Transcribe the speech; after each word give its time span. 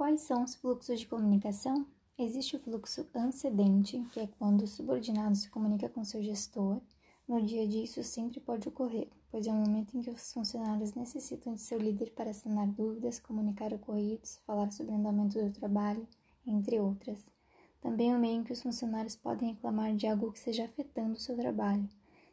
Quais 0.00 0.22
são 0.22 0.42
os 0.42 0.54
fluxos 0.54 0.98
de 0.98 1.06
comunicação? 1.06 1.86
Existe 2.18 2.56
o 2.56 2.58
fluxo 2.58 3.06
antecedente, 3.14 4.02
que 4.14 4.20
é 4.20 4.26
quando 4.38 4.62
o 4.62 4.66
subordinado 4.66 5.36
se 5.36 5.50
comunica 5.50 5.90
com 5.90 6.02
seu 6.02 6.22
gestor. 6.22 6.80
No 7.28 7.42
dia 7.42 7.64
a 7.64 7.66
dia, 7.66 7.84
isso 7.84 8.02
sempre 8.02 8.40
pode 8.40 8.66
ocorrer, 8.66 9.08
pois 9.30 9.46
é 9.46 9.52
o 9.52 9.56
momento 9.56 9.94
em 9.94 10.00
que 10.00 10.08
os 10.08 10.32
funcionários 10.32 10.94
necessitam 10.94 11.52
de 11.52 11.60
seu 11.60 11.78
líder 11.78 12.12
para 12.12 12.32
sanar 12.32 12.66
dúvidas, 12.68 13.20
comunicar 13.20 13.74
ocorridos, 13.74 14.40
falar 14.46 14.72
sobre 14.72 14.92
o 14.92 14.96
andamento 14.96 15.38
do 15.38 15.52
trabalho, 15.52 16.08
entre 16.46 16.80
outras. 16.80 17.18
Também 17.82 18.10
é 18.10 18.16
o 18.16 18.18
meio 18.18 18.40
em 18.40 18.42
que 18.42 18.54
os 18.54 18.62
funcionários 18.62 19.16
podem 19.16 19.52
reclamar 19.52 19.94
de 19.94 20.06
algo 20.06 20.32
que 20.32 20.38
esteja 20.38 20.64
afetando 20.64 21.18
o 21.18 21.20
seu 21.20 21.36
trabalho. 21.36 21.86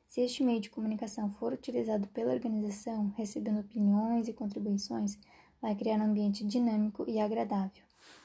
Se 0.08 0.22
este 0.22 0.42
meio 0.42 0.62
de 0.62 0.70
comunicação 0.70 1.30
for 1.34 1.52
utilizado 1.52 2.08
pela 2.08 2.32
organização, 2.32 3.12
recebendo 3.18 3.60
opiniões 3.60 4.30
e 4.30 4.34
contribuições, 4.34 5.20
vai 5.62 5.76
criar 5.76 5.98
um 5.98 6.04
ambiente 6.04 6.46
dinâmico 6.46 7.04
e 7.08 7.20
agradável. 7.20 7.84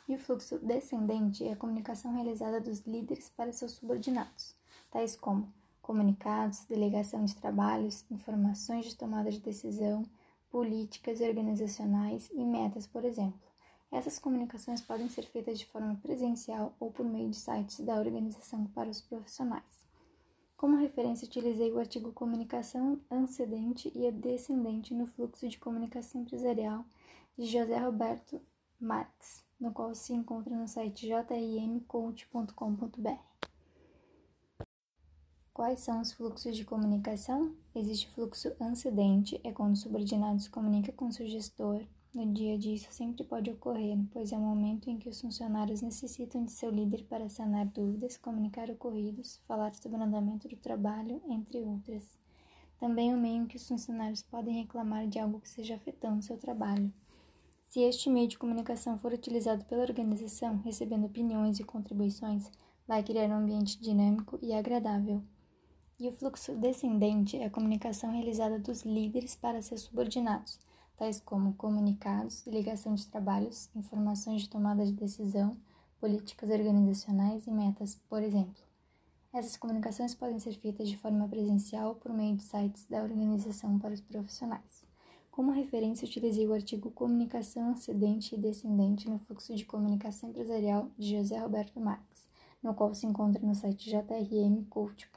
E 0.08 0.14
o 0.14 0.18
fluxo 0.18 0.58
descendente 0.58 1.44
é 1.44 1.52
a 1.52 1.56
comunicação 1.56 2.14
realizada 2.14 2.60
dos 2.60 2.80
líderes 2.80 3.28
para 3.28 3.52
seus 3.52 3.72
subordinados, 3.72 4.54
tais 4.90 5.16
como 5.16 5.52
comunicados, 5.80 6.64
delegação 6.66 7.24
de 7.24 7.34
trabalhos, 7.34 8.04
informações 8.10 8.86
de 8.86 8.96
tomada 8.96 9.30
de 9.30 9.40
decisão, 9.40 10.04
políticas 10.50 11.20
organizacionais 11.20 12.30
e 12.32 12.44
metas, 12.44 12.86
por 12.86 13.04
exemplo. 13.04 13.40
Essas 13.90 14.18
comunicações 14.18 14.80
podem 14.80 15.08
ser 15.08 15.22
feitas 15.22 15.58
de 15.58 15.66
forma 15.66 15.98
presencial 16.02 16.74
ou 16.80 16.90
por 16.90 17.04
meio 17.04 17.28
de 17.28 17.36
sites 17.36 17.80
da 17.80 17.96
organização 17.96 18.64
para 18.66 18.88
os 18.88 19.00
profissionais. 19.00 19.82
Como 20.56 20.76
referência, 20.76 21.26
utilizei 21.26 21.72
o 21.72 21.78
artigo 21.78 22.12
Comunicação 22.12 23.00
Antecedente 23.10 23.90
e 23.94 24.10
Descendente 24.12 24.94
no 24.94 25.06
Fluxo 25.06 25.48
de 25.48 25.58
Comunicação 25.58 26.22
Empresarial 26.22 26.84
de 27.42 27.48
José 27.48 27.76
Roberto 27.76 28.40
Marx, 28.78 29.44
no 29.58 29.72
qual 29.72 29.92
se 29.96 30.12
encontra 30.12 30.54
no 30.54 30.68
site 30.68 31.08
jimcoach.com.br. 31.08 32.28
Quais 35.52 35.80
são 35.80 36.00
os 36.00 36.12
fluxos 36.12 36.56
de 36.56 36.64
comunicação? 36.64 37.52
Existe 37.74 38.08
fluxo 38.10 38.54
antecedente, 38.60 39.40
é 39.42 39.50
quando 39.50 39.72
o 39.72 39.76
subordinado 39.76 40.38
se 40.38 40.48
comunica 40.48 40.92
com 40.92 41.10
seu 41.10 41.26
gestor. 41.26 41.82
No 42.14 42.32
dia 42.32 42.54
a 42.54 42.58
dia, 42.58 42.76
isso 42.76 42.92
sempre 42.92 43.24
pode 43.24 43.50
ocorrer, 43.50 43.98
pois 44.12 44.30
é 44.30 44.36
o 44.36 44.40
momento 44.40 44.88
em 44.88 44.96
que 44.96 45.08
os 45.08 45.20
funcionários 45.20 45.82
necessitam 45.82 46.44
de 46.44 46.52
seu 46.52 46.70
líder 46.70 47.02
para 47.08 47.28
sanar 47.28 47.66
dúvidas, 47.66 48.16
comunicar 48.16 48.70
ocorridos, 48.70 49.40
falar 49.48 49.74
sobre 49.74 49.98
o 49.98 50.02
andamento 50.02 50.46
do 50.46 50.56
trabalho, 50.56 51.20
entre 51.28 51.60
outras. 51.60 52.04
Também 52.78 53.10
é 53.10 53.16
o 53.16 53.18
meio 53.18 53.42
em 53.42 53.46
que 53.46 53.56
os 53.56 53.66
funcionários 53.66 54.22
podem 54.22 54.60
reclamar 54.60 55.08
de 55.08 55.18
algo 55.18 55.40
que 55.40 55.48
esteja 55.48 55.74
afetando 55.74 56.22
seu 56.22 56.38
trabalho. 56.38 56.92
Se 57.72 57.80
este 57.80 58.10
meio 58.10 58.28
de 58.28 58.36
comunicação 58.36 58.98
for 58.98 59.14
utilizado 59.14 59.64
pela 59.64 59.80
organização, 59.80 60.58
recebendo 60.58 61.06
opiniões 61.06 61.58
e 61.58 61.64
contribuições, 61.64 62.50
vai 62.86 63.02
criar 63.02 63.30
um 63.30 63.38
ambiente 63.38 63.80
dinâmico 63.80 64.38
e 64.42 64.52
agradável. 64.52 65.22
E 65.98 66.06
o 66.06 66.12
fluxo 66.12 66.54
descendente 66.54 67.38
é 67.38 67.46
a 67.46 67.50
comunicação 67.50 68.12
realizada 68.12 68.58
dos 68.58 68.82
líderes 68.82 69.34
para 69.34 69.62
seus 69.62 69.80
subordinados, 69.80 70.58
tais 70.98 71.18
como 71.18 71.54
comunicados, 71.54 72.42
delegação 72.42 72.94
de 72.94 73.06
trabalhos, 73.06 73.70
informações 73.74 74.42
de 74.42 74.50
tomada 74.50 74.84
de 74.84 74.92
decisão, 74.92 75.56
políticas 75.98 76.50
organizacionais 76.50 77.46
e 77.46 77.50
metas, 77.50 77.94
por 78.06 78.22
exemplo. 78.22 78.62
Essas 79.32 79.56
comunicações 79.56 80.14
podem 80.14 80.38
ser 80.38 80.52
feitas 80.58 80.90
de 80.90 80.98
forma 80.98 81.26
presencial 81.26 81.94
por 81.94 82.12
meio 82.12 82.36
de 82.36 82.42
sites 82.42 82.86
da 82.86 83.02
organização 83.02 83.78
para 83.78 83.94
os 83.94 84.00
profissionais. 84.02 84.91
Como 85.32 85.50
referência, 85.50 86.06
utilizei 86.06 86.46
o 86.46 86.52
artigo 86.52 86.90
Comunicação 86.90 87.70
Ascendente 87.70 88.34
e 88.34 88.38
Descendente 88.38 89.08
no 89.08 89.18
Fluxo 89.18 89.54
de 89.54 89.64
Comunicação 89.64 90.28
Empresarial 90.28 90.90
de 90.98 91.16
José 91.16 91.38
Roberto 91.38 91.80
Marques, 91.80 92.28
no 92.62 92.74
qual 92.74 92.94
se 92.94 93.06
encontra 93.06 93.40
no 93.40 93.54
site 93.54 93.88
jrmcoach.com.br. 93.88 95.14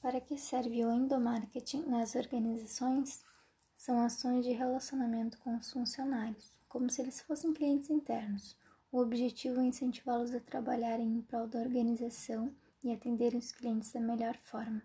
Para 0.00 0.22
que 0.22 0.38
serve 0.38 0.82
o 0.82 0.90
endomarketing 0.90 1.82
nas 1.82 2.14
organizações? 2.14 3.22
São 3.76 4.00
ações 4.00 4.42
de 4.46 4.52
relacionamento 4.52 5.38
com 5.40 5.54
os 5.58 5.70
funcionários, 5.70 6.50
como 6.66 6.88
se 6.88 7.02
eles 7.02 7.20
fossem 7.20 7.52
clientes 7.52 7.90
internos. 7.90 8.56
O 8.90 9.00
objetivo 9.00 9.60
é 9.60 9.64
incentivá-los 9.64 10.34
a 10.34 10.40
trabalharem 10.40 11.06
em 11.06 11.20
prol 11.20 11.46
da 11.46 11.60
organização 11.60 12.50
e 12.82 12.90
atenderem 12.90 13.38
os 13.38 13.52
clientes 13.52 13.92
da 13.92 14.00
melhor 14.00 14.38
forma. 14.38 14.82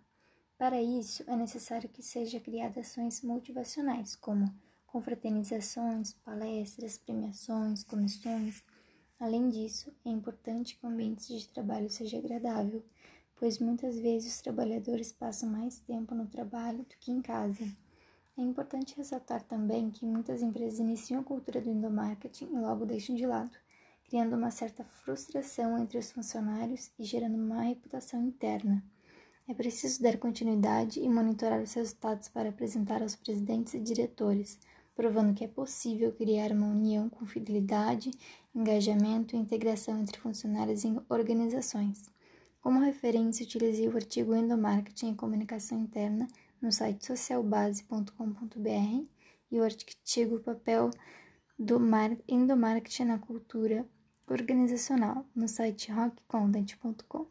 Para 0.58 0.82
isso, 0.82 1.22
é 1.28 1.36
necessário 1.36 1.90
que 1.90 2.02
sejam 2.02 2.40
criadas 2.40 2.78
ações 2.78 3.22
motivacionais, 3.22 4.16
como 4.16 4.46
confraternizações, 4.88 6.14
palestras, 6.14 6.98
premiações, 6.98 7.84
comissões. 7.84 8.64
Além 9.20 9.50
disso, 9.50 9.94
é 10.06 10.10
importante 10.10 10.78
que 10.78 10.86
o 10.86 10.90
ambiente 10.90 11.38
de 11.38 11.50
trabalho 11.50 11.90
seja 11.90 12.18
agradável, 12.18 12.82
pois 13.36 13.60
muitas 13.60 14.00
vezes 14.00 14.36
os 14.36 14.42
trabalhadores 14.42 15.12
passam 15.12 15.50
mais 15.50 15.80
tempo 15.80 16.16
no 16.16 16.26
trabalho 16.26 16.80
do 16.80 16.96
que 17.02 17.12
em 17.12 17.22
casa. 17.22 17.66
É 18.38 18.42
importante 18.42 18.96
ressaltar 18.96 19.44
também 19.44 19.92
que 19.92 20.06
muitas 20.06 20.42
empresas 20.42 20.80
iniciam 20.80 21.20
a 21.20 21.24
cultura 21.26 21.60
do 21.60 21.70
endomarketing 21.70 22.46
e 22.46 22.60
logo 22.60 22.86
deixam 22.86 23.14
de 23.14 23.26
lado, 23.26 23.52
criando 24.06 24.38
uma 24.38 24.52
certa 24.52 24.86
frustração 24.86 25.78
entre 25.78 25.98
os 25.98 26.12
funcionários 26.12 26.92
e 26.98 27.04
gerando 27.04 27.36
uma 27.36 27.64
reputação 27.64 28.24
interna. 28.24 28.82
É 29.48 29.54
preciso 29.54 30.02
dar 30.02 30.18
continuidade 30.18 31.00
e 31.00 31.08
monitorar 31.08 31.62
os 31.62 31.74
resultados 31.74 32.28
para 32.28 32.50
apresentar 32.50 33.04
aos 33.04 33.16
presidentes 33.16 33.76
e 33.76 33.80
diretores, 33.80 34.58
provando 34.96 35.36
que 35.36 35.44
é 35.44 35.48
possível 35.48 36.12
criar 36.12 36.52
uma 36.52 36.68
união 36.68 37.08
com 37.10 37.26
fidelidade, 37.26 38.10
engajamento 38.56 39.36
e 39.36 39.40
integração 39.40 40.00
entre 40.00 40.20
funcionários 40.20 40.84
em 40.84 41.00
organizações. 41.10 42.06
Como 42.60 42.80
referência, 42.80 43.46
utilizei 43.46 43.88
o 43.88 43.96
artigo 43.96 44.34
Endomarketing 44.34 45.12
e 45.12 45.16
Comunicação 45.16 45.80
Interna 45.80 46.28
no 46.60 46.72
site 46.72 47.06
socialbase.com.br 47.06 49.06
e 49.52 49.60
o 49.60 49.64
artigo 49.64 50.40
Papel 50.40 50.90
do 51.60 51.80
Endomarketing 52.28 53.04
na 53.04 53.20
Cultura 53.20 53.88
Organizacional 54.28 55.24
no 55.36 55.48
site 55.48 55.92
rockcontent.com. 55.92 57.28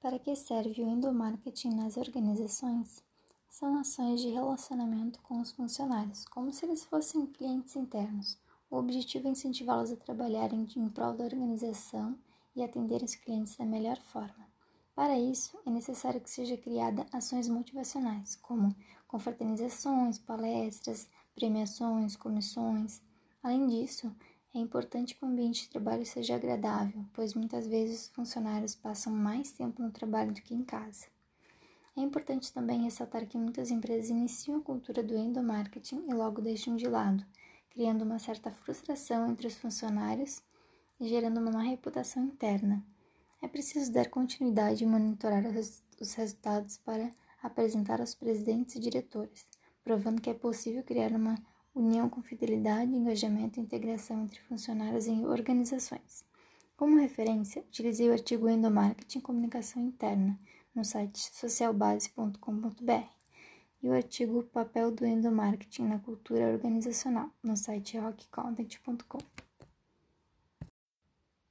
Para 0.00 0.18
que 0.18 0.34
serve 0.34 0.82
o 0.82 0.88
endomarketing 0.88 1.74
nas 1.74 1.98
organizações? 1.98 3.04
São 3.50 3.78
ações 3.78 4.22
de 4.22 4.30
relacionamento 4.30 5.20
com 5.20 5.38
os 5.42 5.52
funcionários, 5.52 6.24
como 6.24 6.50
se 6.50 6.64
eles 6.64 6.82
fossem 6.86 7.26
clientes 7.26 7.76
internos. 7.76 8.38
O 8.70 8.78
objetivo 8.78 9.28
é 9.28 9.32
incentivá-los 9.32 9.92
a 9.92 9.96
trabalharem 9.96 10.66
em 10.74 10.88
prol 10.88 11.12
da 11.12 11.24
organização 11.24 12.18
e 12.56 12.64
atender 12.64 13.02
os 13.02 13.14
clientes 13.14 13.56
da 13.56 13.66
melhor 13.66 13.98
forma. 13.98 14.48
Para 14.94 15.18
isso, 15.18 15.58
é 15.66 15.70
necessário 15.70 16.20
que 16.20 16.30
seja 16.30 16.56
criada 16.56 17.06
ações 17.12 17.46
motivacionais, 17.46 18.36
como 18.36 18.74
confraternizações, 19.06 20.18
palestras, 20.18 21.10
premiações, 21.34 22.16
comissões. 22.16 23.02
Além 23.42 23.66
disso, 23.68 24.10
é 24.52 24.58
importante 24.58 25.14
que 25.14 25.24
o 25.24 25.28
ambiente 25.28 25.62
de 25.62 25.70
trabalho 25.70 26.04
seja 26.04 26.34
agradável, 26.34 27.04
pois 27.12 27.34
muitas 27.34 27.68
vezes 27.68 28.02
os 28.02 28.08
funcionários 28.08 28.74
passam 28.74 29.12
mais 29.12 29.52
tempo 29.52 29.80
no 29.80 29.92
trabalho 29.92 30.32
do 30.32 30.42
que 30.42 30.54
em 30.54 30.64
casa. 30.64 31.06
É 31.96 32.00
importante 32.00 32.52
também 32.52 32.82
ressaltar 32.82 33.26
que 33.26 33.38
muitas 33.38 33.70
empresas 33.70 34.10
iniciam 34.10 34.58
a 34.58 34.62
cultura 34.62 35.02
do 35.02 35.16
endomarketing 35.16 36.04
e 36.08 36.14
logo 36.14 36.42
deixam 36.42 36.74
de 36.76 36.88
lado, 36.88 37.24
criando 37.70 38.02
uma 38.02 38.18
certa 38.18 38.50
frustração 38.50 39.30
entre 39.30 39.46
os 39.46 39.56
funcionários 39.56 40.42
e 40.98 41.08
gerando 41.08 41.38
uma 41.38 41.52
má 41.52 41.62
reputação 41.62 42.24
interna. 42.24 42.84
É 43.40 43.46
preciso 43.46 43.92
dar 43.92 44.08
continuidade 44.08 44.82
e 44.82 44.86
monitorar 44.86 45.44
os 45.46 46.14
resultados 46.14 46.76
para 46.76 47.10
apresentar 47.42 48.00
aos 48.00 48.14
presidentes 48.14 48.74
e 48.74 48.80
diretores, 48.80 49.46
provando 49.84 50.20
que 50.20 50.30
é 50.30 50.34
possível 50.34 50.82
criar 50.82 51.12
uma 51.12 51.38
união 51.74 52.08
com 52.08 52.22
fidelidade, 52.22 52.94
engajamento 52.94 53.58
e 53.58 53.62
integração 53.62 54.22
entre 54.22 54.40
funcionários 54.40 55.06
em 55.06 55.24
organizações. 55.26 56.24
Como 56.76 56.98
referência, 56.98 57.62
utilizei 57.62 58.08
o 58.08 58.12
artigo 58.12 58.48
Endomarketing 58.48 59.20
Comunicação 59.20 59.82
Interna 59.82 60.38
no 60.74 60.84
site 60.84 61.18
socialbase.com.br 61.34 63.20
e 63.82 63.88
o 63.88 63.92
artigo 63.92 64.42
Papel 64.44 64.90
do 64.90 65.06
Endomarketing 65.06 65.88
na 65.88 65.98
Cultura 65.98 66.50
Organizacional 66.50 67.30
no 67.42 67.56
site 67.56 67.98
rockcontent.com. 67.98 69.18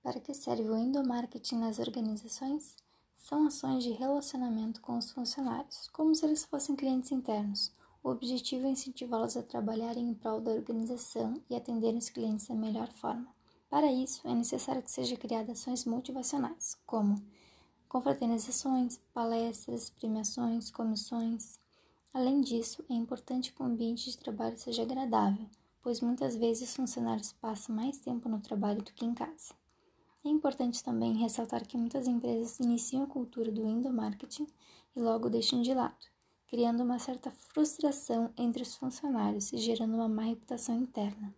Para 0.01 0.19
que 0.19 0.33
serve 0.33 0.63
o 0.63 0.77
endomarketing 0.77 1.57
nas 1.57 1.77
organizações? 1.77 2.75
São 3.15 3.45
ações 3.45 3.83
de 3.83 3.91
relacionamento 3.91 4.79
com 4.81 4.97
os 4.97 5.11
funcionários, 5.11 5.89
como 5.89 6.15
se 6.15 6.25
eles 6.25 6.45
fossem 6.45 6.75
clientes 6.75 7.11
internos, 7.11 7.71
o 8.01 8.09
objetivo 8.09 8.65
é 8.65 8.69
incentivá-los 8.69 9.35
a 9.35 9.43
trabalharem 9.43 10.09
em 10.09 10.13
prol 10.13 10.39
da 10.39 10.51
organização 10.51 11.41
e 11.49 11.55
atenderem 11.55 11.97
os 11.97 12.09
clientes 12.09 12.47
da 12.47 12.55
melhor 12.55 12.87
forma. 12.93 13.27
Para 13.69 13.91
isso, 13.91 14.27
é 14.27 14.33
necessário 14.33 14.81
que 14.81 14.89
sejam 14.89 15.17
criadas 15.17 15.59
ações 15.59 15.85
motivacionais, 15.85 16.77
como 16.85 17.21
confraternizações, 17.87 18.99
palestras, 19.13 19.89
premiações, 19.89 20.71
comissões. 20.71 21.59
Além 22.13 22.41
disso, 22.41 22.83
é 22.89 22.93
importante 22.93 23.51
que 23.51 23.61
o 23.61 23.65
ambiente 23.65 24.09
de 24.09 24.17
trabalho 24.17 24.57
seja 24.57 24.83
agradável, 24.83 25.47
pois 25.81 26.01
muitas 26.01 26.35
vezes 26.35 26.69
os 26.69 26.75
funcionários 26.75 27.33
passam 27.33 27.75
mais 27.75 27.97
tempo 27.99 28.29
no 28.29 28.39
trabalho 28.39 28.81
do 28.81 28.93
que 28.93 29.05
em 29.05 29.13
casa. 29.13 29.53
É 30.23 30.29
importante 30.29 30.83
também 30.83 31.17
ressaltar 31.17 31.65
que 31.65 31.77
muitas 31.77 32.07
empresas 32.07 32.59
iniciam 32.59 33.03
a 33.03 33.07
cultura 33.07 33.51
do 33.51 33.65
endomarketing 33.65 34.47
e 34.95 34.99
logo 34.99 35.29
deixam 35.29 35.61
de 35.61 35.73
lado, 35.73 36.07
criando 36.49 36.83
uma 36.83 36.97
certa 36.97 37.29
frustração 37.29 38.31
entre 38.35 38.63
os 38.63 38.75
funcionários 38.75 39.53
e 39.53 39.57
gerando 39.57 39.93
uma 39.93 40.09
má 40.09 40.23
reputação 40.23 40.75
interna. 40.75 41.33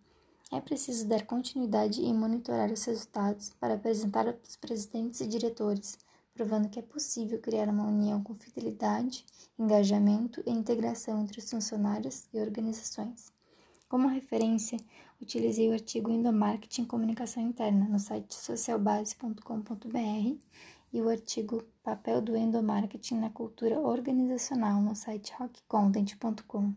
É 0.52 0.62
preciso 0.62 1.08
dar 1.08 1.26
continuidade 1.26 2.02
e 2.02 2.14
monitorar 2.14 2.72
os 2.72 2.84
resultados 2.86 3.52
para 3.60 3.74
apresentar 3.74 4.28
aos 4.28 4.56
presidentes 4.56 5.20
e 5.22 5.28
diretores, 5.28 5.98
provando 6.34 6.70
que 6.70 6.80
é 6.80 6.82
possível 6.82 7.40
criar 7.40 7.68
uma 7.68 7.88
união 7.88 8.24
com 8.24 8.34
fidelidade, 8.34 9.26
engajamento 9.60 10.42
e 10.46 10.52
integração 10.52 11.22
entre 11.22 11.40
os 11.40 11.50
funcionários 11.50 12.26
e 12.34 12.40
organizações. 12.40 13.32
Como 13.90 14.08
referência, 14.08 14.80
utilizei 15.22 15.70
o 15.70 15.74
artigo 15.74 16.10
Endomarketing 16.10 16.86
Comunicação 16.86 17.44
Interna 17.44 17.88
no 17.90 18.00
site 18.00 18.34
socialbase.com.br 18.34 20.38
e 20.94 21.02
o 21.02 21.10
artigo 21.10 21.64
Papel 21.84 22.22
do 22.22 22.36
Endomarketing 22.36 23.20
na 23.20 23.30
Cultura 23.30 23.80
Organizacional 23.80 24.82
no 24.82 24.96
site 24.96 25.34
rockcontent.com. 25.38 26.74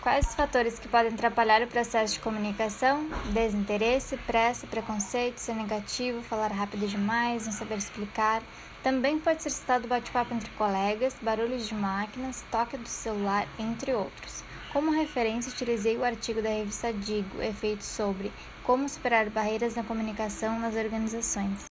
Quais 0.00 0.28
os 0.28 0.34
fatores 0.34 0.78
que 0.78 0.88
podem 0.88 1.12
atrapalhar 1.12 1.60
o 1.60 1.66
processo 1.66 2.14
de 2.14 2.20
comunicação? 2.20 3.08
Desinteresse, 3.32 4.16
pressa, 4.18 4.66
preconceito, 4.66 5.38
ser 5.38 5.54
negativo, 5.54 6.22
falar 6.22 6.52
rápido 6.52 6.86
demais, 6.86 7.46
não 7.46 7.52
saber 7.52 7.78
explicar. 7.78 8.42
Também 8.82 9.18
pode 9.18 9.42
ser 9.42 9.50
citado 9.50 9.88
bate-papo 9.88 10.32
entre 10.32 10.50
colegas, 10.50 11.16
barulhos 11.20 11.66
de 11.66 11.74
máquinas, 11.74 12.44
toque 12.50 12.76
do 12.76 12.88
celular, 12.88 13.48
entre 13.58 13.92
outros. 13.92 14.44
Como 14.72 14.92
referência, 14.92 15.52
utilizei 15.52 15.96
o 15.96 16.04
artigo 16.04 16.40
da 16.40 16.50
revista 16.50 16.92
Digo, 16.92 17.42
efeito 17.42 17.84
sobre 17.84 18.30
como 18.62 18.88
superar 18.88 19.28
barreiras 19.30 19.74
na 19.74 19.82
comunicação 19.82 20.60
nas 20.60 20.76
organizações. 20.76 21.77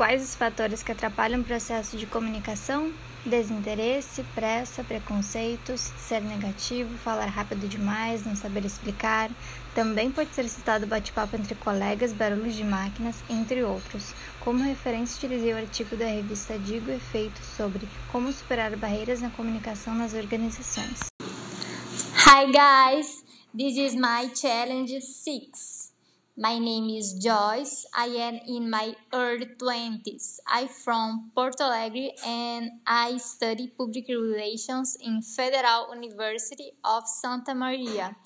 Quais 0.00 0.22
os 0.22 0.34
fatores 0.34 0.82
que 0.82 0.92
atrapalham 0.92 1.42
o 1.42 1.44
processo 1.44 1.94
de 1.94 2.06
comunicação? 2.06 2.90
Desinteresse, 3.26 4.24
pressa, 4.34 4.82
preconceitos, 4.82 5.92
ser 5.98 6.22
negativo, 6.22 6.96
falar 6.96 7.26
rápido 7.26 7.68
demais, 7.68 8.24
não 8.24 8.34
saber 8.34 8.64
explicar. 8.64 9.30
Também 9.74 10.10
pode 10.10 10.34
ser 10.34 10.48
citado 10.48 10.86
bate-papo 10.86 11.36
entre 11.36 11.54
colegas, 11.54 12.14
barulhos 12.14 12.54
de 12.54 12.64
máquinas, 12.64 13.16
entre 13.28 13.62
outros. 13.62 14.14
Como 14.40 14.64
referência, 14.64 15.18
utilizei 15.18 15.52
o 15.52 15.58
artigo 15.58 15.94
da 15.94 16.06
revista 16.06 16.58
Digo 16.58 16.90
Efeito 16.90 17.42
sobre 17.54 17.86
como 18.10 18.32
superar 18.32 18.74
barreiras 18.76 19.20
na 19.20 19.28
comunicação 19.28 19.94
nas 19.94 20.14
organizações. 20.14 21.00
Hi 22.26 22.46
guys, 22.46 23.22
this 23.54 23.76
is 23.76 23.94
my 23.94 24.30
challenge 24.34 24.98
6. 24.98 25.89
My 26.40 26.58
name 26.58 26.88
is 26.88 27.12
Joyce. 27.22 27.84
I 27.94 28.06
am 28.06 28.40
in 28.48 28.70
my 28.70 28.94
early 29.12 29.44
20s. 29.44 30.38
I'm 30.48 30.68
from 30.68 31.30
Porto 31.34 31.64
Alegre 31.64 32.12
and 32.24 32.80
I 32.86 33.18
study 33.18 33.68
public 33.76 34.08
relations 34.08 34.96
in 35.04 35.20
Federal 35.20 35.94
University 35.94 36.72
of 36.82 37.06
Santa 37.06 37.54
Maria. 37.54 38.16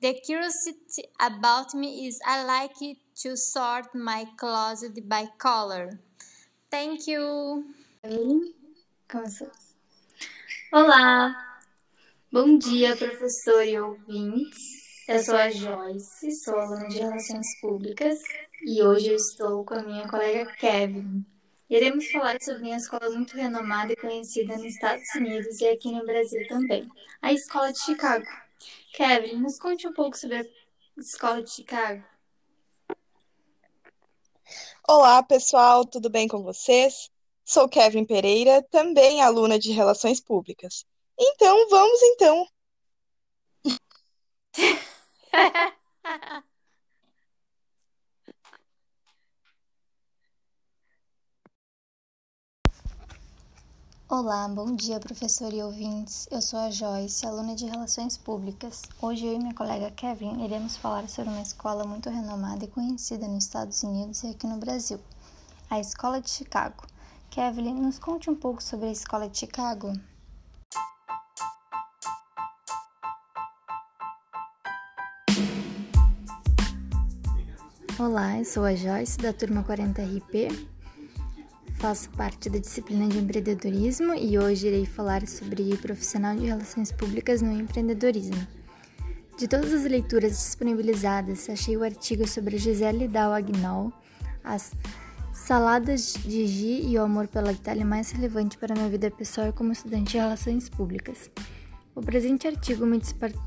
The 0.00 0.14
curiosity 0.24 1.10
about 1.18 1.74
me 1.74 2.06
is 2.06 2.20
I 2.24 2.44
like 2.44 2.78
to 3.22 3.36
sort 3.36 3.92
my 3.92 4.24
closet 4.36 5.08
by 5.08 5.26
color. 5.36 5.98
Thank 6.70 7.08
you. 7.08 7.64
Olá, 10.72 11.34
Bom 12.30 12.56
dia, 12.56 12.94
professor 12.94 13.62
e 13.64 13.76
ouvintes. 13.80 14.83
Eu 15.06 15.22
sou 15.22 15.36
a 15.36 15.50
Joyce, 15.50 16.32
sou 16.32 16.58
aluna 16.58 16.88
de 16.88 16.98
Relações 16.98 17.60
Públicas 17.60 18.20
e 18.62 18.82
hoje 18.82 19.08
eu 19.08 19.16
estou 19.16 19.62
com 19.62 19.74
a 19.74 19.82
minha 19.82 20.08
colega 20.08 20.50
Kevin. 20.56 21.22
Iremos 21.68 22.10
falar 22.10 22.40
sobre 22.40 22.62
uma 22.62 22.76
escola 22.76 23.10
muito 23.10 23.36
renomada 23.36 23.92
e 23.92 23.96
conhecida 23.96 24.56
nos 24.56 24.64
Estados 24.64 25.06
Unidos 25.14 25.60
e 25.60 25.68
aqui 25.68 25.92
no 25.92 26.06
Brasil 26.06 26.46
também, 26.48 26.88
a 27.20 27.34
Escola 27.34 27.70
de 27.70 27.80
Chicago. 27.80 28.24
Kevin, 28.94 29.42
nos 29.42 29.58
conte 29.58 29.86
um 29.86 29.92
pouco 29.92 30.16
sobre 30.16 30.38
a 30.38 30.44
Escola 30.96 31.42
de 31.42 31.50
Chicago. 31.50 32.02
Olá, 34.88 35.22
pessoal, 35.22 35.84
tudo 35.84 36.08
bem 36.08 36.26
com 36.26 36.42
vocês? 36.42 37.10
Sou 37.44 37.68
Kevin 37.68 38.06
Pereira, 38.06 38.62
também 38.70 39.20
aluna 39.20 39.58
de 39.58 39.70
Relações 39.70 40.18
Públicas. 40.18 40.86
Então, 41.18 41.68
vamos 41.68 42.00
então. 42.02 42.48
Olá, 54.08 54.46
bom 54.48 54.76
dia, 54.76 55.00
professor 55.00 55.52
e 55.52 55.60
ouvintes. 55.60 56.28
Eu 56.30 56.40
sou 56.40 56.60
a 56.60 56.70
Joyce, 56.70 57.26
aluna 57.26 57.56
de 57.56 57.66
Relações 57.66 58.16
Públicas. 58.16 58.82
Hoje 59.02 59.26
eu 59.26 59.34
e 59.34 59.38
minha 59.38 59.54
colega 59.54 59.90
Kevin 59.90 60.44
iremos 60.44 60.76
falar 60.76 61.08
sobre 61.08 61.32
uma 61.32 61.42
escola 61.42 61.84
muito 61.84 62.08
renomada 62.08 62.64
e 62.64 62.68
conhecida 62.68 63.26
nos 63.26 63.42
Estados 63.42 63.82
Unidos 63.82 64.22
e 64.22 64.28
aqui 64.28 64.46
no 64.46 64.58
Brasil, 64.58 65.00
a 65.68 65.80
Escola 65.80 66.20
de 66.20 66.30
Chicago. 66.30 66.86
Kevin, 67.28 67.74
nos 67.74 67.98
conte 67.98 68.30
um 68.30 68.36
pouco 68.36 68.62
sobre 68.62 68.86
a 68.86 68.92
Escola 68.92 69.28
de 69.28 69.36
Chicago. 69.36 69.92
Olá, 78.06 78.38
eu 78.38 78.44
sou 78.44 78.64
a 78.66 78.74
Joyce, 78.74 79.16
da 79.16 79.32
turma 79.32 79.64
40RP. 79.64 80.54
Faço 81.76 82.10
parte 82.10 82.50
da 82.50 82.58
disciplina 82.58 83.08
de 83.08 83.16
empreendedorismo 83.16 84.12
e 84.12 84.38
hoje 84.38 84.66
irei 84.66 84.84
falar 84.84 85.26
sobre 85.26 85.74
profissional 85.78 86.36
de 86.36 86.44
relações 86.44 86.92
públicas 86.92 87.40
no 87.40 87.50
empreendedorismo. 87.58 88.46
De 89.38 89.48
todas 89.48 89.72
as 89.72 89.84
leituras 89.84 90.32
disponibilizadas, 90.32 91.48
achei 91.48 91.78
o 91.78 91.82
artigo 91.82 92.28
sobre 92.28 92.58
Gisele 92.58 93.08
Dal 93.08 93.32
as 94.44 94.72
saladas 95.32 96.12
de 96.12 96.46
Gi 96.46 96.86
e 96.86 96.98
o 96.98 97.02
amor 97.02 97.26
pela 97.26 97.52
Itália 97.52 97.86
mais 97.86 98.10
relevante 98.10 98.58
para 98.58 98.74
minha 98.74 98.90
vida 98.90 99.10
pessoal 99.10 99.50
como 99.50 99.72
estudante 99.72 100.10
de 100.10 100.18
relações 100.18 100.68
públicas. 100.68 101.30
O 101.94 102.00
presente 102.00 102.48
artigo 102.48 102.84
me 102.84 103.00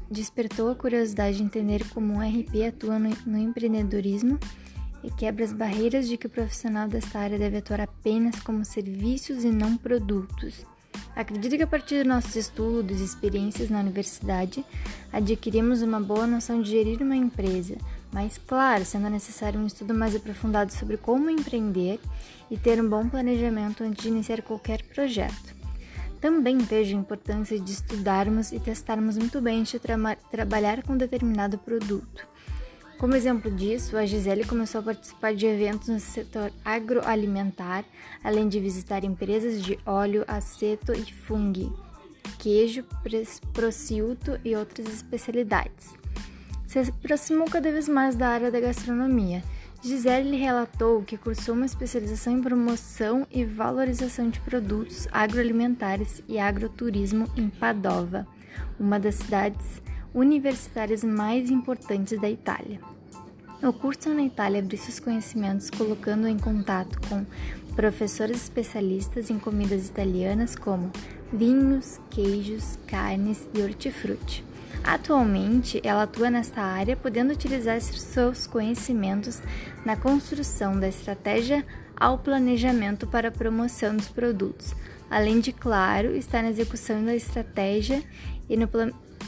despertou 0.09 0.69
a 0.69 0.75
curiosidade 0.75 1.37
de 1.37 1.43
entender 1.43 1.83
como 1.89 2.17
o 2.17 2.21
RP 2.21 2.65
atua 2.65 2.97
no, 2.97 3.09
no 3.25 3.37
empreendedorismo 3.37 4.39
e 5.03 5.11
quebra 5.11 5.43
as 5.43 5.51
barreiras 5.51 6.07
de 6.07 6.15
que 6.15 6.27
o 6.27 6.29
profissional 6.29 6.87
desta 6.87 7.19
área 7.19 7.37
deve 7.37 7.57
atuar 7.57 7.81
apenas 7.81 8.39
como 8.39 8.63
serviços 8.63 9.43
e 9.43 9.51
não 9.51 9.75
produtos. 9.75 10.65
Acredito 11.13 11.57
que 11.57 11.63
a 11.63 11.67
partir 11.67 11.97
dos 11.97 12.07
nossos 12.07 12.35
estudos 12.35 13.01
e 13.01 13.03
experiências 13.03 13.69
na 13.69 13.81
universidade, 13.81 14.63
adquirimos 15.11 15.81
uma 15.81 15.99
boa 15.99 16.25
noção 16.25 16.61
de 16.61 16.69
gerir 16.69 17.01
uma 17.01 17.15
empresa, 17.15 17.75
mas, 18.13 18.37
claro, 18.37 18.85
sendo 18.85 19.09
necessário 19.09 19.59
um 19.59 19.67
estudo 19.67 19.93
mais 19.93 20.15
aprofundado 20.15 20.71
sobre 20.71 20.95
como 20.95 21.29
empreender 21.29 21.99
e 22.49 22.57
ter 22.57 22.79
um 22.81 22.87
bom 22.87 23.09
planejamento 23.09 23.83
antes 23.83 24.03
de 24.03 24.09
iniciar 24.09 24.41
qualquer 24.41 24.83
projeto. 24.83 25.56
Também 26.19 26.57
vejo 26.57 26.95
a 26.95 26.99
importância 26.99 27.59
de 27.59 27.71
estudarmos 27.71 28.51
e 28.51 28.59
testarmos 28.59 29.17
muito 29.17 29.39
bem 29.39 29.59
antes 29.59 29.73
de 29.73 29.79
tra 29.79 29.97
trabalhar 30.31 30.81
com 30.83 30.97
determinado 30.97 31.57
produto. 31.57 32.27
Como 32.97 33.15
exemplo 33.15 33.51
disso, 33.51 33.95
a 33.95 34.07
Gisele 34.07 34.43
começou 34.43 34.81
a 34.81 34.83
participar 34.85 35.35
de 35.35 35.45
eventos 35.45 35.87
no 35.87 35.99
setor 35.99 36.51
agroalimentar, 36.65 37.85
além 38.23 38.49
de 38.49 38.59
visitar 38.59 39.03
empresas 39.03 39.61
de 39.61 39.77
óleo, 39.85 40.25
aceto 40.27 40.93
e 40.93 41.13
fungo, 41.13 41.77
queijo, 42.39 42.83
prosciutto 43.53 44.39
e 44.43 44.55
outras 44.55 44.87
especialidades. 44.87 45.93
Se 46.65 46.79
aproximou 46.79 47.47
cada 47.47 47.71
vez 47.71 47.87
mais 47.87 48.15
da 48.15 48.29
área 48.29 48.51
da 48.51 48.59
gastronomia 48.59 49.43
Gisele 49.87 50.35
relatou 50.35 51.01
que 51.01 51.17
cursou 51.17 51.55
uma 51.55 51.65
especialização 51.65 52.33
em 52.33 52.41
promoção 52.41 53.25
e 53.31 53.45
valorização 53.45 54.29
de 54.29 54.37
produtos 54.41 55.07
agroalimentares 55.13 56.21
e 56.27 56.37
agroturismo 56.37 57.25
em 57.37 57.47
Padova, 57.47 58.27
uma 58.77 58.99
das 58.99 59.15
cidades 59.15 59.81
universitárias 60.13 61.05
mais 61.05 61.49
importantes 61.49 62.19
da 62.19 62.29
Itália. 62.29 62.81
O 63.63 63.71
curso 63.71 64.13
na 64.13 64.23
Itália 64.23 64.59
abriu 64.59 64.77
seus 64.77 64.99
conhecimentos 64.99 65.69
colocando 65.69 66.27
em 66.27 66.37
contato 66.37 66.99
com 67.07 67.25
professores 67.73 68.43
especialistas 68.43 69.29
em 69.29 69.39
comidas 69.39 69.87
italianas 69.87 70.53
como 70.53 70.91
vinhos, 71.31 71.97
queijos, 72.09 72.77
carnes 72.87 73.47
e 73.53 73.61
hortifruti. 73.61 74.43
Atualmente, 74.83 75.81
ela 75.83 76.03
atua 76.03 76.29
nesta 76.29 76.61
área, 76.61 76.95
podendo 76.95 77.33
utilizar 77.33 77.79
seus 77.81 78.47
conhecimentos 78.47 79.41
na 79.85 79.95
construção 79.95 80.79
da 80.79 80.87
estratégia 80.87 81.65
ao 81.95 82.17
planejamento 82.17 83.07
para 83.07 83.29
a 83.29 83.31
promoção 83.31 83.95
dos 83.95 84.07
produtos, 84.07 84.75
além 85.09 85.39
de, 85.39 85.51
claro, 85.51 86.15
estar 86.15 86.41
na 86.43 86.49
execução 86.49 87.03
da 87.03 87.15
estratégia 87.15 88.03
e 88.49 88.55
no, 88.55 88.69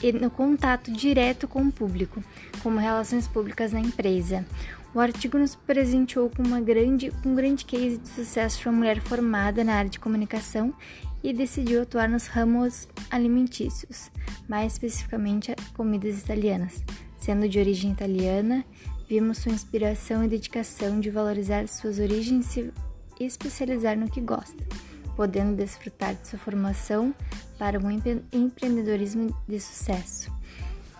e 0.01 0.13
no 0.13 0.29
contato 0.29 0.91
direto 0.91 1.47
com 1.47 1.63
o 1.63 1.71
público, 1.71 2.23
como 2.61 2.79
relações 2.79 3.27
públicas 3.27 3.71
na 3.73 3.79
empresa. 3.79 4.45
O 4.93 4.99
artigo 4.99 5.37
nos 5.37 5.55
presenteou 5.55 6.31
com 6.31 6.41
uma 6.41 6.59
grande, 6.59 7.13
um 7.23 7.35
grande 7.35 7.63
case 7.63 7.97
de 7.97 8.09
sucesso 8.09 8.59
de 8.59 8.67
uma 8.67 8.77
mulher 8.77 8.99
formada 8.99 9.63
na 9.63 9.75
área 9.75 9.89
de 9.89 9.99
comunicação 9.99 10.73
e 11.23 11.33
decidiu 11.33 11.81
atuar 11.81 12.07
nos 12.07 12.27
ramos 12.27 12.87
alimentícios, 13.09 14.09
mais 14.47 14.73
especificamente 14.73 15.53
comidas 15.73 16.19
italianas. 16.19 16.83
Sendo 17.17 17.49
de 17.49 17.59
origem 17.59 17.91
italiana, 17.91 18.63
vimos 19.09 19.39
sua 19.39 19.51
inspiração 19.51 20.23
e 20.23 20.27
dedicação 20.27 20.99
de 20.99 21.09
valorizar 21.09 21.67
suas 21.67 21.99
origens 21.99 22.45
e 22.45 22.53
se 22.53 22.73
especializar 23.19 23.97
no 23.97 24.09
que 24.09 24.21
gosta, 24.21 24.63
podendo 25.15 25.55
desfrutar 25.55 26.15
de 26.15 26.27
sua 26.27 26.39
formação 26.39 27.13
para 27.57 27.79
um 27.79 27.91
empreendedorismo 27.91 29.35
de 29.47 29.59
sucesso. 29.59 30.31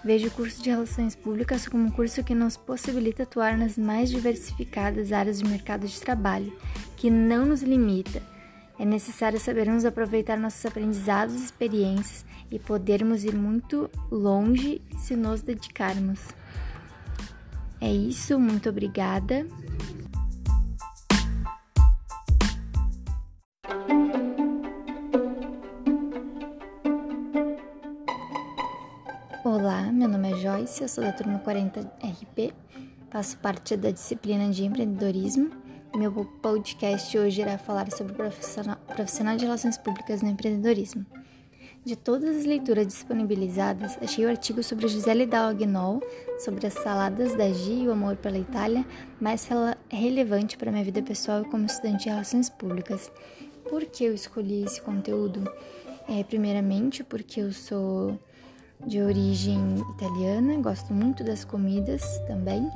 Vejo 0.03 0.27
o 0.27 0.31
curso 0.31 0.61
de 0.63 0.69
Relações 0.69 1.13
Públicas 1.13 1.67
como 1.67 1.85
um 1.85 1.91
curso 1.91 2.23
que 2.23 2.33
nos 2.33 2.55
possibilita 2.55 3.23
atuar 3.23 3.57
nas 3.57 3.77
mais 3.77 4.09
diversificadas 4.09 5.11
áreas 5.11 5.39
de 5.39 5.45
mercado 5.45 5.87
de 5.87 5.99
trabalho, 5.99 6.53
que 6.95 7.09
não 7.09 7.45
nos 7.45 7.61
limita. 7.61 8.21
É 8.79 8.85
necessário 8.85 9.37
sabermos 9.37 9.83
aproveitar 9.83 10.37
nossos 10.37 10.65
aprendizados 10.65 11.35
e 11.35 11.43
experiências 11.43 12.23
e 12.49 12.57
podermos 12.57 13.25
ir 13.25 13.35
muito 13.35 13.89
longe 14.09 14.81
se 14.97 15.17
nos 15.17 15.41
dedicarmos. 15.41 16.21
É 17.81 17.91
isso, 17.91 18.39
muito 18.39 18.69
obrigada. 18.69 19.45
Olá, 29.43 29.91
meu 29.91 30.07
nome 30.07 30.31
é 30.31 30.35
Joyce, 30.37 30.83
eu 30.83 30.87
sou 30.87 31.03
da 31.03 31.11
turma 31.11 31.39
40 31.39 31.81
RP, 31.81 32.53
faço 33.09 33.37
parte 33.39 33.75
da 33.75 33.91
disciplina 33.91 34.49
de 34.49 34.63
empreendedorismo. 34.63 35.68
Meu 35.95 36.11
podcast 36.11 37.17
hoje 37.17 37.41
irá 37.41 37.57
falar 37.57 37.91
sobre 37.91 38.13
profissional, 38.13 38.77
profissional 38.87 39.35
de 39.35 39.43
relações 39.45 39.77
públicas 39.77 40.21
no 40.21 40.29
empreendedorismo. 40.29 41.05
De 41.83 41.95
todas 41.95 42.37
as 42.37 42.45
leituras 42.45 42.87
disponibilizadas, 42.87 43.97
achei 44.01 44.25
o 44.25 44.29
artigo 44.29 44.61
sobre 44.61 44.87
Gisele 44.87 45.25
Dallagnol, 45.25 46.01
sobre 46.37 46.67
as 46.67 46.73
saladas 46.73 47.35
da 47.35 47.49
Gi 47.51 47.83
e 47.83 47.87
o 47.87 47.91
amor 47.91 48.15
pela 48.17 48.37
Itália, 48.37 48.85
mais 49.19 49.45
rele 49.45 49.75
relevante 49.89 50.57
para 50.57 50.71
minha 50.71 50.83
vida 50.83 51.01
pessoal 51.01 51.43
como 51.45 51.65
estudante 51.65 52.03
de 52.03 52.09
relações 52.09 52.49
públicas. 52.49 53.11
Por 53.67 53.83
que 53.85 54.03
eu 54.03 54.13
escolhi 54.13 54.63
esse 54.63 54.81
conteúdo? 54.81 55.51
É, 56.07 56.23
primeiramente, 56.23 57.03
porque 57.03 57.41
eu 57.41 57.51
sou 57.51 58.19
de 58.85 59.01
origem 59.01 59.77
italiana, 59.91 60.57
gosto 60.57 60.93
muito 60.93 61.23
das 61.23 61.43
comidas 61.43 62.19
também. 62.27 62.69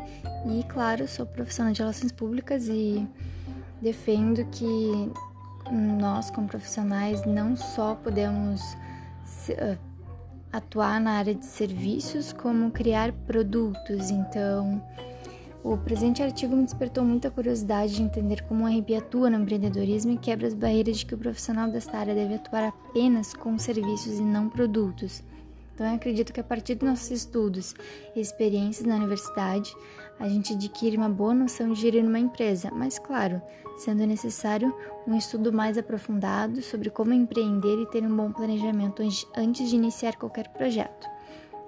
E, 0.45 0.63
claro, 0.63 1.07
sou 1.07 1.25
profissional 1.25 1.73
de 1.73 1.79
relações 1.79 2.11
públicas 2.11 2.67
e 2.67 3.07
defendo 3.81 4.45
que 4.45 5.11
nós, 5.71 6.29
como 6.29 6.47
profissionais, 6.47 7.25
não 7.25 7.55
só 7.55 7.95
podemos 7.95 8.61
ah, 9.57 9.77
atuar 10.51 10.99
na 10.99 11.13
área 11.13 11.33
de 11.33 11.45
serviços, 11.45 12.33
como 12.33 12.69
criar 12.71 13.11
produtos. 13.25 14.11
Então, 14.11 14.83
o 15.63 15.77
presente 15.77 16.21
artigo 16.21 16.55
me 16.55 16.63
despertou 16.63 17.05
muita 17.05 17.31
curiosidade 17.31 17.95
de 17.95 18.03
entender 18.03 18.43
como 18.43 18.65
o 18.65 18.67
RP 18.67 18.95
atua 18.97 19.29
no 19.29 19.41
empreendedorismo 19.41 20.11
e 20.11 20.17
quebra 20.17 20.47
as 20.47 20.53
barreiras 20.53 20.97
de 20.97 21.05
que 21.05 21.15
o 21.15 21.17
profissional 21.17 21.69
desta 21.71 21.97
área 21.97 22.13
deve 22.13 22.35
atuar 22.35 22.65
apenas 22.67 23.33
com 23.33 23.57
serviços 23.57 24.19
e 24.19 24.23
não 24.23 24.49
produtos. 24.49 25.23
Então, 25.73 25.87
eu 25.87 25.95
acredito 25.95 26.31
que 26.31 26.39
a 26.39 26.43
partir 26.43 26.75
dos 26.75 26.87
nossos 26.87 27.09
estudos 27.09 27.73
e 28.15 28.21
experiências 28.21 28.85
na 28.85 28.95
universidade, 28.95 29.75
a 30.19 30.29
gente 30.29 30.53
adquire 30.53 30.95
uma 30.95 31.09
boa 31.09 31.33
noção 31.33 31.73
de 31.73 31.81
gerir 31.81 32.05
uma 32.05 32.19
empresa, 32.19 32.69
mas, 32.71 32.99
claro, 32.99 33.41
sendo 33.77 34.05
necessário 34.05 34.73
um 35.07 35.17
estudo 35.17 35.51
mais 35.51 35.77
aprofundado 35.77 36.61
sobre 36.61 36.91
como 36.91 37.11
empreender 37.11 37.81
e 37.81 37.89
ter 37.89 38.03
um 38.03 38.15
bom 38.15 38.31
planejamento 38.31 39.01
antes 39.35 39.69
de 39.69 39.75
iniciar 39.75 40.15
qualquer 40.15 40.49
projeto. 40.49 41.07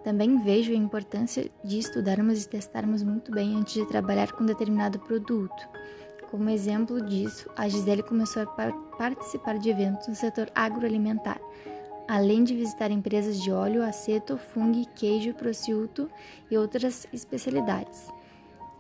Também 0.04 0.38
vejo 0.38 0.72
a 0.72 0.76
importância 0.76 1.50
de 1.64 1.80
estudarmos 1.80 2.44
e 2.44 2.48
testarmos 2.48 3.02
muito 3.02 3.32
bem 3.32 3.56
antes 3.56 3.74
de 3.74 3.88
trabalhar 3.88 4.32
com 4.34 4.46
determinado 4.46 5.00
produto. 5.00 5.68
Como 6.30 6.48
exemplo 6.48 7.02
disso, 7.02 7.50
a 7.58 7.68
Gisele 7.68 8.04
começou 8.04 8.44
a 8.44 8.72
participar 8.98 9.58
de 9.58 9.72
eventos 9.72 10.08
no 10.08 10.14
setor 10.14 10.52
agroalimentar 10.54 11.42
além 12.08 12.44
de 12.44 12.56
visitar 12.56 12.92
empresas 12.92 13.42
de 13.42 13.52
óleo, 13.52 13.84
aceto, 13.84 14.38
fungo, 14.38 14.86
queijo, 14.96 15.34
prosciutto 15.34 16.10
e 16.50 16.58
outras 16.58 17.08
especialidades. 17.12 18.08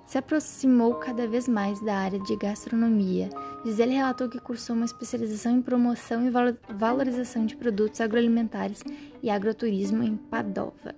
Se 0.05 0.19
aproximou 0.19 0.95
cada 0.95 1.27
vez 1.27 1.47
mais 1.47 1.81
da 1.83 1.95
área 1.95 2.19
de 2.19 2.35
gastronomia. 2.35 3.27
Gisele 3.65 3.95
relatou 3.95 4.29
que 4.29 4.39
cursou 4.39 4.75
uma 4.75 4.85
especialização 4.85 5.51
em 5.53 5.61
promoção 5.61 6.23
e 6.27 6.31
valorização 6.73 7.45
de 7.45 7.55
produtos 7.55 7.99
agroalimentares 7.99 8.83
e 9.23 9.29
agroturismo 9.31 10.03
em 10.03 10.15
Padova, 10.15 10.93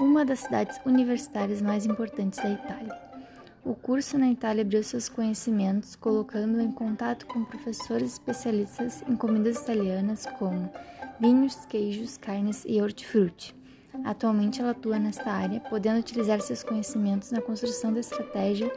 uma 0.00 0.24
das 0.24 0.40
cidades 0.40 0.80
universitárias 0.84 1.62
mais 1.62 1.86
importantes 1.86 2.42
da 2.42 2.50
Itália. 2.50 3.11
O 3.64 3.76
curso 3.76 4.18
na 4.18 4.28
Itália 4.28 4.62
abriu 4.62 4.82
seus 4.82 5.08
conhecimentos, 5.08 5.94
colocando-o 5.94 6.60
em 6.60 6.72
contato 6.72 7.26
com 7.26 7.44
professores 7.44 8.14
especialistas 8.14 9.04
em 9.08 9.14
comidas 9.14 9.56
italianas 9.62 10.26
como 10.36 10.68
vinhos, 11.20 11.64
queijos, 11.66 12.16
carnes 12.16 12.64
e 12.66 12.82
hortifruti. 12.82 13.54
Atualmente 14.04 14.60
ela 14.60 14.72
atua 14.72 14.98
nesta 14.98 15.30
área, 15.30 15.60
podendo 15.60 16.00
utilizar 16.00 16.40
seus 16.40 16.64
conhecimentos 16.64 17.30
na 17.30 17.40
construção 17.40 17.92
da 17.92 18.00
estratégia 18.00 18.68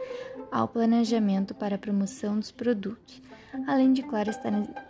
ao 0.51 0.67
planejamento 0.67 1.55
para 1.55 1.77
a 1.77 1.79
promoção 1.79 2.37
dos 2.37 2.51
produtos, 2.51 3.23
além 3.65 3.91
de, 3.91 4.03
claro, 4.03 4.29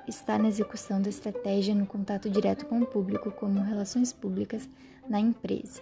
estar 0.09 0.37
na 0.37 0.49
execução 0.49 1.01
da 1.01 1.07
estratégia 1.07 1.73
no 1.73 1.85
contato 1.85 2.29
direto 2.29 2.65
com 2.65 2.81
o 2.81 2.85
público, 2.85 3.31
como 3.31 3.61
relações 3.61 4.11
públicas 4.11 4.67
na 5.07 5.21
empresa. 5.21 5.81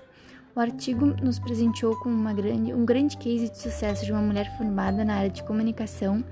O 0.56 0.60
artigo 0.60 1.08
nos 1.08 1.40
presenteou 1.40 1.96
com 1.96 2.12
grande, 2.32 2.72
um 2.76 2.86
grande 2.86 3.18
case 3.18 3.50
de 3.50 3.58
sucesso 3.58 4.06
de 4.06 4.12
uma 4.12 4.22
mulher 4.22 4.56
formada 4.56 5.04
na 5.04 5.16
área 5.16 5.30
de 5.30 5.42
comunicação 5.42 6.24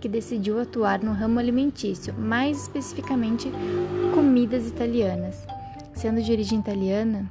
que 0.00 0.08
decidiu 0.08 0.58
atuar 0.58 1.00
no 1.00 1.12
ramo 1.12 1.38
alimentício, 1.38 2.12
mais 2.12 2.62
especificamente 2.62 3.48
comidas 4.12 4.66
italianas. 4.66 5.46
Sendo 5.94 6.20
de 6.20 6.32
origem 6.32 6.58
italiana, 6.58 7.30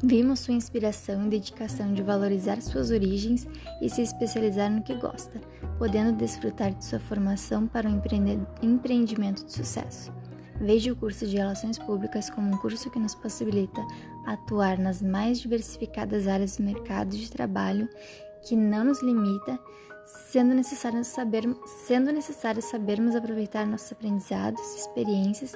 vimos 0.00 0.38
sua 0.38 0.54
inspiração 0.54 1.26
e 1.26 1.30
dedicação 1.30 1.92
de 1.92 2.00
valorizar 2.00 2.62
suas 2.62 2.92
origens 2.92 3.48
e 3.80 3.90
se 3.90 4.02
especializar 4.02 4.70
no 4.70 4.82
que 4.82 4.94
gosta, 4.94 5.40
podendo 5.78 6.12
desfrutar 6.16 6.72
de 6.72 6.84
sua 6.84 7.00
formação 7.00 7.66
para 7.66 7.88
um 7.88 8.00
empreendimento 8.62 9.44
de 9.44 9.52
sucesso. 9.52 10.12
Vejo 10.60 10.92
o 10.92 10.96
curso 10.96 11.26
de 11.26 11.36
Relações 11.36 11.76
Públicas 11.76 12.30
como 12.30 12.54
um 12.54 12.56
curso 12.56 12.88
que 12.88 13.00
nos 13.00 13.16
possibilita 13.16 13.80
atuar 14.26 14.78
nas 14.78 15.02
mais 15.02 15.40
diversificadas 15.40 16.26
áreas 16.26 16.56
do 16.56 16.62
mercado 16.62 17.10
de 17.16 17.30
trabalho, 17.30 17.88
que 18.42 18.56
não 18.56 18.84
nos 18.84 19.02
limita 19.02 19.58
sendo 20.04 20.54
necessário, 20.54 21.04
saber, 21.04 21.44
sendo 21.86 22.12
necessário 22.12 22.60
sabermos 22.60 23.14
aproveitar 23.14 23.66
nossos 23.66 23.92
aprendizados, 23.92 24.60
experiências 24.74 25.54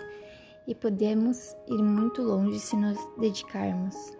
e 0.66 0.74
podemos 0.74 1.54
ir 1.68 1.82
muito 1.82 2.22
longe 2.22 2.58
se 2.58 2.76
nos 2.76 2.98
dedicarmos. 3.18 4.15